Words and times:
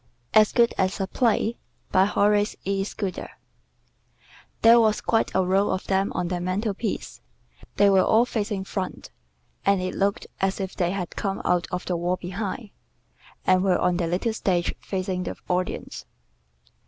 "AS 0.33 0.51
GOOD 0.51 0.73
AS 0.79 0.99
A 0.99 1.05
PLAY" 1.05 1.57
BY 1.91 2.05
HORACE 2.07 2.55
E. 2.65 2.83
SCUDDER 2.83 3.29
There 4.63 4.79
was 4.79 4.99
quite 4.99 5.29
a 5.35 5.45
row 5.45 5.69
of 5.69 5.85
them 5.85 6.11
on 6.13 6.27
the 6.29 6.41
mantel 6.41 6.73
piece. 6.73 7.21
They 7.75 7.87
were 7.87 8.03
all 8.03 8.25
facing 8.25 8.63
front, 8.63 9.11
and 9.63 9.79
it 9.79 9.93
looked 9.93 10.25
as 10.39 10.59
if 10.59 10.75
they 10.75 10.89
had 10.89 11.15
come 11.15 11.39
out 11.45 11.67
of 11.71 11.85
the 11.85 11.95
wall 11.97 12.15
behind, 12.15 12.71
and 13.45 13.61
were 13.63 13.77
on 13.77 13.97
their 13.97 14.07
little 14.07 14.33
stage 14.33 14.73
facing 14.79 15.21
the 15.21 15.35
audience. 15.47 16.05